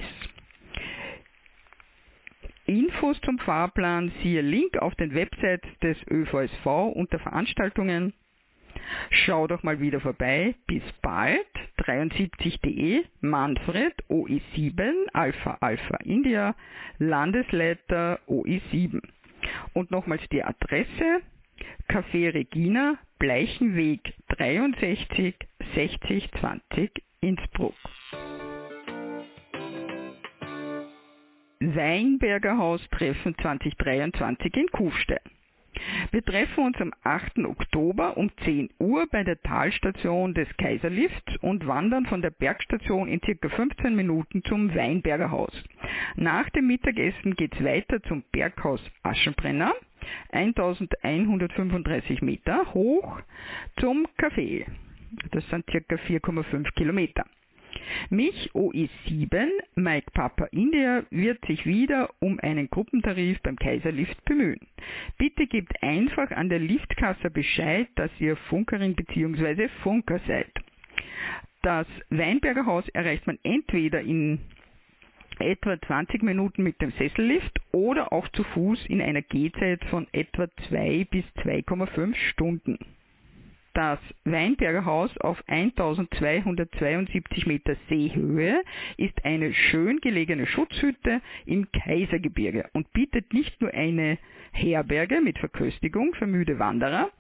Infos 2.66 3.20
zum 3.22 3.40
Fahrplan 3.40 4.12
siehe 4.22 4.42
Link 4.42 4.78
auf 4.78 4.96
den 4.96 5.14
Websites 5.14 5.68
des 5.82 5.98
ÖVSV 6.10 6.66
unter 6.94 7.20
Veranstaltungen 7.20 8.14
Schau 9.10 9.48
doch 9.48 9.64
mal 9.64 9.80
wieder 9.80 10.00
vorbei. 10.00 10.56
Bis 10.68 10.84
bald. 11.02 11.46
73.de 11.78 13.04
Manfred 13.22 13.94
OE7 14.10 15.08
Alpha 15.14 15.58
Alpha 15.62 15.98
India 16.04 16.56
Landesleiter 17.00 18.20
OE7. 18.28 19.02
Und 19.74 19.90
nochmals 19.90 20.22
die 20.32 20.44
Adresse 20.44 21.22
Café 21.88 22.34
Regina 22.34 22.98
Bleichenweg 23.18 24.14
63 24.38 25.36
60 25.76 26.32
20 26.40 27.04
Innsbruck. 27.22 27.76
Weinberger 31.60 32.58
Haus 32.58 32.82
Treffen 32.90 33.36
2023 33.38 34.56
in 34.58 34.68
Kufstein. 34.72 35.20
Wir 36.12 36.24
treffen 36.24 36.66
uns 36.66 36.78
am 36.82 36.94
8. 37.04 37.40
Oktober 37.40 38.18
um 38.18 38.32
10 38.44 38.70
Uhr 38.80 39.08
bei 39.12 39.24
der 39.24 39.42
Talstation 39.42 40.34
des 40.34 40.48
Kaiserlifts 40.58 41.38
und 41.42 41.66
wandern 41.68 42.06
von 42.06 42.22
der 42.22 42.32
Bergstation 42.32 43.08
in 43.08 43.22
circa 43.24 43.50
15 43.50 43.96
Minuten 43.96 44.44
zum 44.44 44.74
Weinberger 44.76 45.32
Haus. 45.32 45.54
Nach 46.16 46.50
dem 46.50 46.68
Mittagessen 46.68 47.36
geht 47.36 47.56
es 47.56 47.64
weiter 47.64 48.02
zum 48.04 48.24
Berghaus 48.32 48.82
Aschenbrenner, 49.04 49.74
1135 50.32 52.22
Meter 52.22 52.74
hoch, 52.74 53.20
zum 53.80 54.08
Café. 54.18 54.66
Das 55.32 55.48
sind 55.50 55.66
circa 55.70 55.96
4,5 55.96 56.74
Kilometer. 56.74 57.26
Mich 58.10 58.52
OE7, 58.54 59.48
Mike 59.76 60.12
Papa 60.14 60.46
India, 60.52 61.04
wird 61.10 61.44
sich 61.46 61.66
wieder 61.66 62.10
um 62.20 62.40
einen 62.40 62.70
Gruppentarif 62.70 63.42
beim 63.42 63.56
Kaiserlift 63.56 64.24
bemühen. 64.26 64.60
Bitte 65.18 65.48
gebt 65.48 65.82
einfach 65.82 66.32
an 66.32 66.50
der 66.50 66.60
Liftkasse 66.60 67.30
Bescheid, 67.30 67.88
dass 67.96 68.12
ihr 68.20 68.36
Funkerin 68.36 68.96
bzw. 68.96 69.70
Funker 69.84 70.20
seid. 70.28 70.52
Das 71.62 71.88
Weinberger 72.10 72.66
Haus 72.66 72.88
erreicht 72.90 73.28
man 73.28 73.38
entweder 73.44 74.02
in 74.02 74.40
etwa 75.40 75.80
20 75.80 76.24
Minuten 76.24 76.64
mit 76.64 76.82
dem 76.82 76.92
Sessellift 76.92 77.60
oder 77.72 78.12
auch 78.14 78.28
zu 78.30 78.44
Fuß 78.44 78.86
in 78.88 79.02
einer 79.02 79.22
Gehzeit 79.22 79.84
von 79.86 80.08
etwa 80.12 80.48
2 80.70 81.08
bis 81.10 81.26
2,5 81.44 82.16
Stunden. 82.16 82.80
Das 83.74 84.00
Weinberger 84.26 84.84
Haus 84.84 85.18
auf 85.20 85.42
1272 85.48 87.46
Meter 87.46 87.78
Seehöhe 87.88 88.62
ist 88.98 89.24
eine 89.24 89.54
schön 89.54 90.02
gelegene 90.02 90.46
Schutzhütte 90.46 91.22
im 91.46 91.72
Kaisergebirge 91.72 92.70
und 92.74 92.92
bietet 92.92 93.34
nicht 93.34 93.62
nur 93.62 93.74
eine 93.74 94.18
Herberge 94.52 95.22
mit 95.22 95.40
Verköstigung 95.40 96.14
für 96.16 96.28
müde 96.28 96.60
Wanderer, 96.60 97.12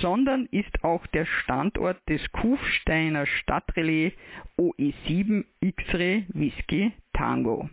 sondern 0.00 0.46
ist 0.46 0.82
auch 0.82 1.06
der 1.08 1.26
Standort 1.26 2.00
des 2.08 2.22
Kufsteiner 2.32 3.26
Stadtrelais 3.26 4.12
OE7 4.58 5.44
X-Ray 5.60 6.24
Whisky 6.28 6.92
Tango. 7.12 7.68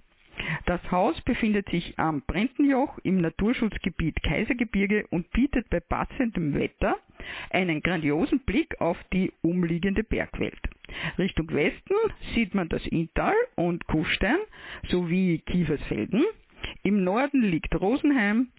Das 0.66 0.80
Haus 0.92 1.20
befindet 1.22 1.70
sich 1.70 1.98
am 1.98 2.22
Brentenjoch 2.22 2.98
im 3.04 3.22
Naturschutzgebiet 3.22 4.22
Kaisergebirge 4.24 5.06
und 5.10 5.30
bietet 5.32 5.70
bei 5.70 5.80
passendem 5.80 6.54
Wetter 6.54 6.98
einen 7.50 7.82
grandiosen 7.82 8.40
Blick 8.40 8.80
auf 8.80 8.98
die 9.14 9.32
umliegende 9.42 10.04
Bergwelt. 10.04 10.60
Richtung 11.18 11.52
Westen 11.52 11.96
sieht 12.34 12.56
man 12.56 12.70
das 12.70 12.86
Inntal 12.88 13.36
und 13.56 13.86
Kufstein 13.88 14.38
sowie 14.90 15.40
Kiefersfelden. 15.46 16.24
Im 16.84 17.04
Norden 17.04 17.42
liegt 17.44 17.80
Rosenheim, 17.80 18.50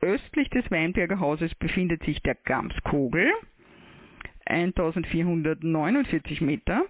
östlich 0.00 0.50
des 0.50 0.70
Weinberger 0.70 1.20
Hauses 1.20 1.54
befindet 1.56 2.02
sich 2.04 2.20
der 2.22 2.34
Gamskogel, 2.34 3.32
1449 4.46 6.40
Meter. 6.40 6.84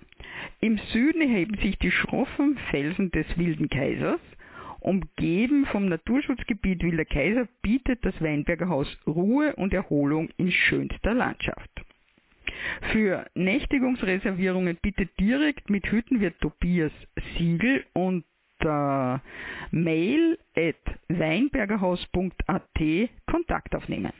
Im 0.61 0.79
Süden 0.93 1.23
erheben 1.23 1.57
sich 1.59 1.79
die 1.79 1.91
schroffen 1.91 2.59
Felsen 2.71 3.11
des 3.11 3.27
Wilden 3.39 3.71
Kaisers 3.71 4.21
Umgeben 4.87 5.67
vom 5.67 5.89
Naturschutzgebiet 5.89 6.81
Wilder 6.85 7.05
Kaiser 7.05 7.49
bietet 7.61 8.05
das 8.05 8.15
Weinberger 8.23 8.69
Haus 8.69 8.87
Ruhe 9.05 9.57
und 9.57 9.75
Erholung 9.75 10.29
in 10.37 10.53
schönster 10.53 11.13
Landschaft. 11.13 11.69
Für 12.93 13.27
Nächtigungsreservierungen 13.35 14.79
bitte 14.81 15.07
direkt 15.19 15.71
mit 15.71 15.91
Hüttenwirt 15.91 16.41
Tobias 16.41 16.93
Siegel 17.37 17.85
unter 17.95 19.23
mail 19.73 20.39
at 20.57 20.77
weinbergerhaus.at 21.09 22.63
Kontakt 23.27 23.75
aufnehmen. 23.75 24.13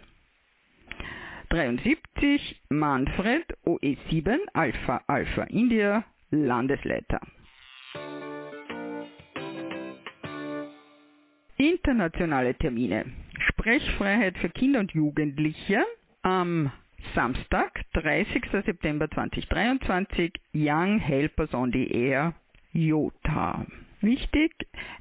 73 1.57 2.61
Manfred 2.69 3.45
OE7 3.64 4.40
Alpha 4.53 5.01
Alpha 5.07 5.45
India 5.45 6.05
Landesleiter. 6.31 7.19
Internationale 11.57 12.55
Termine. 12.57 13.07
Sprechfreiheit 13.38 14.37
für 14.37 14.51
Kinder 14.51 14.81
und 14.81 14.92
Jugendliche 14.92 15.83
am 16.21 16.71
Samstag, 17.14 17.81
30. 17.95 18.42
September 18.66 19.09
2023, 19.09 20.35
Young 20.53 20.99
Helpers 20.99 21.55
on 21.55 21.73
the 21.73 21.90
Air, 21.90 22.35
Jota. 22.75 23.64
Wichtig, 24.02 24.52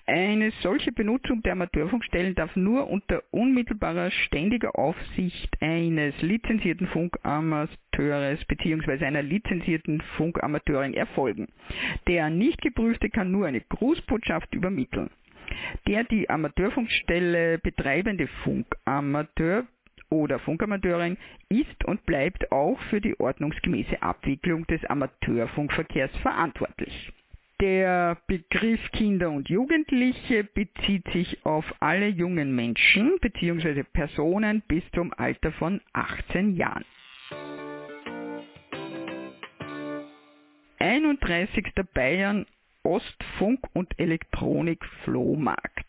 eine 0.05 0.51
solche 0.61 0.91
Benutzung 0.93 1.43
der 1.43 1.51
Amateurfunkstellen 1.51 2.33
darf 2.33 2.55
nur 2.55 2.89
unter 2.89 3.23
unmittelbarer 3.31 4.09
ständiger 4.09 4.77
Aufsicht 4.79 5.49
eines 5.61 6.19
lizenzierten 6.21 6.87
Funkamateurs 6.87 8.45
bzw. 8.45 9.05
einer 9.05 9.21
lizenzierten 9.21 10.01
Funkamateurin 10.15 10.93
erfolgen. 10.93 11.47
Der 12.07 12.29
nicht 12.29 12.61
geprüfte 12.61 13.09
kann 13.09 13.31
nur 13.31 13.47
eine 13.47 13.61
Grußbotschaft 13.61 14.53
übermitteln. 14.53 15.09
Der 15.87 16.05
die 16.05 16.29
Amateurfunkstelle 16.29 17.59
betreibende 17.59 18.27
Funkamateur 18.43 19.65
oder 20.09 20.39
Funkamateurin 20.39 21.17
ist 21.49 21.83
und 21.85 22.05
bleibt 22.05 22.51
auch 22.51 22.79
für 22.89 23.01
die 23.01 23.19
ordnungsgemäße 23.19 24.01
Abwicklung 24.01 24.65
des 24.67 24.83
Amateurfunkverkehrs 24.85 26.15
verantwortlich. 26.17 27.11
Der 27.61 28.17
Begriff 28.27 28.81
Kinder 28.91 29.31
und 29.31 29.47
Jugendliche 29.47 30.43
bezieht 30.43 31.07
sich 31.13 31.45
auf 31.45 31.63
alle 31.79 32.09
jungen 32.09 32.53
Menschen 32.53 33.17
bzw. 33.21 33.83
Personen 33.83 34.61
bis 34.67 34.83
zum 34.93 35.13
Alter 35.15 35.53
von 35.53 35.79
18 35.93 36.57
Jahren. 36.57 36.83
31. 40.79 41.63
Bayern 41.93 42.45
Ostfunk 42.83 43.61
und 43.71 43.97
Elektronik 43.97 44.83
Flohmarkt. 45.05 45.85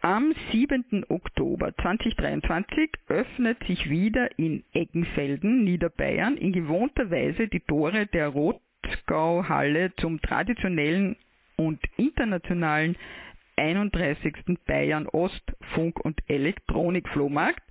Am 0.00 0.34
7. 0.50 1.04
Oktober 1.10 1.72
2023 1.76 2.90
öffnet 3.06 3.62
sich 3.68 3.88
wieder 3.88 4.36
in 4.36 4.64
Eggenfelden, 4.72 5.62
Niederbayern, 5.62 6.36
in 6.36 6.52
gewohnter 6.52 7.08
Weise 7.08 7.46
die 7.46 7.60
Tore 7.60 8.06
der 8.06 8.28
Rot 8.28 8.60
Breisgau-Halle 8.90 9.94
zum 9.96 10.20
traditionellen 10.20 11.16
und 11.56 11.80
internationalen 11.96 12.96
31. 13.56 14.58
Bayern 14.66 15.06
Ost 15.06 15.42
Funk- 15.74 16.00
und 16.00 16.18
Elektronik-Flohmarkt, 16.28 17.62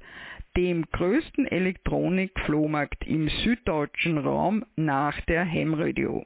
dem 0.55 0.85
größten 0.91 1.47
Elektronik-Flohmarkt 1.47 3.07
im 3.07 3.29
süddeutschen 3.29 4.17
Raum 4.17 4.65
nach 4.75 5.19
der 5.21 5.43
Hemradio. 5.43 6.25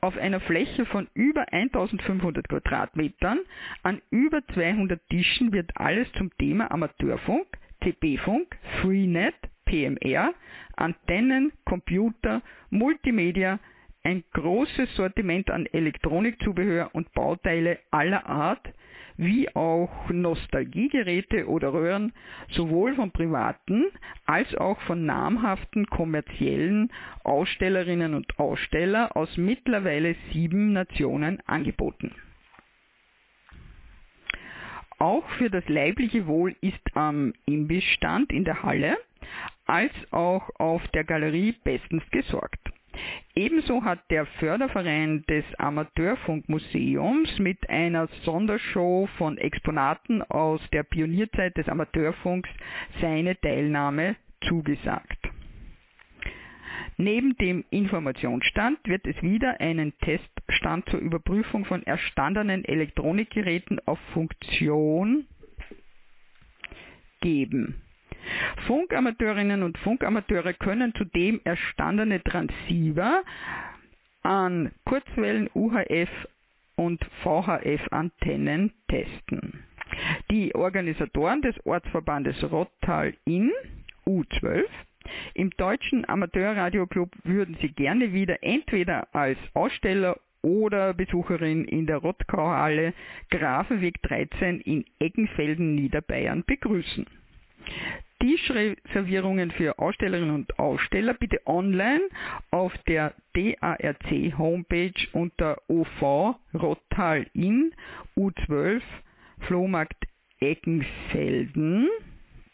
Auf 0.00 0.16
einer 0.16 0.40
Fläche 0.40 0.86
von 0.86 1.08
über 1.14 1.52
1500 1.52 2.48
Quadratmetern 2.48 3.40
an 3.82 4.00
über 4.10 4.46
200 4.54 5.00
Tischen 5.08 5.52
wird 5.52 5.70
alles 5.74 6.10
zum 6.12 6.30
Thema 6.38 6.70
Amateurfunk, 6.70 7.46
CB-Funk, 7.82 8.56
Freenet, 8.80 9.34
PMR, 9.66 10.32
Antennen, 10.76 11.52
Computer, 11.64 12.42
Multimedia, 12.70 13.58
ein 14.06 14.22
großes 14.34 14.94
Sortiment 14.94 15.50
an 15.50 15.66
Elektronikzubehör 15.66 16.90
und 16.92 17.12
Bauteile 17.12 17.80
aller 17.90 18.24
Art, 18.24 18.72
wie 19.16 19.52
auch 19.56 20.08
Nostalgiegeräte 20.10 21.48
oder 21.48 21.72
Röhren 21.72 22.12
sowohl 22.50 22.94
von 22.94 23.10
privaten 23.10 23.86
als 24.24 24.54
auch 24.54 24.80
von 24.82 25.06
namhaften 25.06 25.86
kommerziellen 25.86 26.92
Ausstellerinnen 27.24 28.14
und 28.14 28.38
Aussteller 28.38 29.16
aus 29.16 29.36
mittlerweile 29.36 30.14
sieben 30.32 30.72
Nationen 30.72 31.40
angeboten. 31.46 32.14
Auch 34.98 35.28
für 35.30 35.50
das 35.50 35.68
leibliche 35.68 36.28
Wohl 36.28 36.54
ist 36.60 36.96
am 36.96 37.32
Imbissstand 37.44 38.30
in 38.30 38.44
der 38.44 38.62
Halle 38.62 38.96
als 39.66 39.92
auch 40.12 40.48
auf 40.60 40.86
der 40.88 41.02
Galerie 41.02 41.56
bestens 41.64 42.04
gesorgt. 42.12 42.70
Ebenso 43.34 43.84
hat 43.84 44.10
der 44.10 44.26
Förderverein 44.26 45.24
des 45.28 45.44
Amateurfunkmuseums 45.58 47.38
mit 47.38 47.68
einer 47.68 48.08
Sondershow 48.24 49.08
von 49.18 49.38
Exponaten 49.38 50.22
aus 50.22 50.60
der 50.72 50.82
Pionierzeit 50.82 51.56
des 51.56 51.68
Amateurfunks 51.68 52.48
seine 53.00 53.38
Teilnahme 53.40 54.16
zugesagt. 54.48 55.18
Neben 56.98 57.36
dem 57.36 57.64
Informationsstand 57.70 58.78
wird 58.84 59.06
es 59.06 59.20
wieder 59.22 59.60
einen 59.60 59.92
Teststand 59.98 60.88
zur 60.88 61.00
Überprüfung 61.00 61.66
von 61.66 61.82
erstandenen 61.82 62.64
Elektronikgeräten 62.64 63.80
auf 63.86 63.98
Funktion 64.14 65.26
geben. 67.20 67.82
Funkamateurinnen 68.66 69.62
und 69.62 69.78
Funkamateure 69.78 70.54
können 70.54 70.94
zudem 70.94 71.40
erstandene 71.44 72.22
Transceiver 72.22 73.22
an 74.22 74.72
Kurzwellen 74.84 75.48
UHF 75.54 76.10
und 76.76 77.04
VHF-Antennen 77.22 78.72
testen. 78.88 79.64
Die 80.30 80.54
Organisatoren 80.54 81.42
des 81.42 81.54
Ortsverbandes 81.64 82.42
Rottal 82.50 83.14
in 83.24 83.52
U12 84.06 84.64
im 85.34 85.50
Deutschen 85.50 86.08
Amateurradioclub 86.08 87.10
würden 87.24 87.56
Sie 87.60 87.68
gerne 87.68 88.12
wieder 88.12 88.42
entweder 88.42 89.14
als 89.14 89.38
Aussteller 89.54 90.18
oder 90.42 90.94
Besucherin 90.94 91.64
in 91.64 91.86
der 91.86 91.98
Rottkauhalle 91.98 92.94
Grafenweg 93.30 94.00
13 94.02 94.60
in 94.60 94.84
Eggenfelden, 94.98 95.74
Niederbayern 95.74 96.44
begrüßen. 96.46 97.06
Tischreservierungen 98.20 99.50
für 99.50 99.78
Ausstellerinnen 99.78 100.34
und 100.34 100.58
Aussteller 100.58 101.14
bitte 101.14 101.40
online 101.46 102.02
auf 102.50 102.76
der 102.86 103.14
DARC 103.34 104.38
Homepage 104.38 104.92
unter 105.12 105.60
OV 105.68 106.36
Rottal 106.54 107.26
in 107.34 107.72
U12 108.16 108.80
Flohmarkt 109.40 110.06
Eckenfelden 110.40 111.88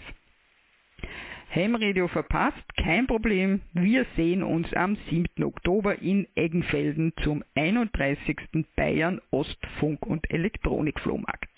Hemmradio 1.56 2.10
verpasst, 2.10 2.76
kein 2.76 3.08
Problem. 3.08 3.62
Wir 3.72 4.06
sehen 4.18 4.44
uns 4.44 4.74
am 4.74 4.98
7. 5.10 5.42
Oktober 5.46 6.02
in 6.02 6.28
Eggenfelden 6.36 7.14
zum 7.24 7.46
31. 7.56 8.66
Bayern 8.76 9.22
Ostfunk- 9.32 10.06
und 10.06 10.30
Elektronikflohmarkt. 10.30 11.50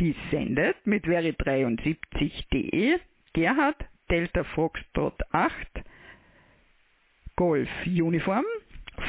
Dies 0.00 0.16
sendet 0.30 0.86
mit 0.86 1.04
veri73.de 1.04 2.98
Gerhard 3.34 3.76
Delta 4.10 4.42
Foxtrot 4.42 5.20
8 5.32 5.52
Golf 7.36 7.68
Uniform, 7.84 8.46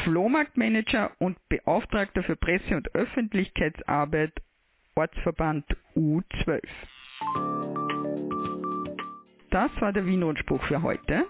Flohmarktmanager 0.04 1.12
und 1.20 1.38
Beauftragter 1.48 2.22
für 2.24 2.36
Presse- 2.36 2.76
und 2.76 2.94
Öffentlichkeitsarbeit 2.94 4.34
Ortsverband 4.96 5.66
U12. 5.96 6.60
Das 9.56 9.72
war 9.80 9.94
der 9.94 10.06
Wienrundspruch 10.06 10.62
für 10.66 10.82
heute. 10.82 11.26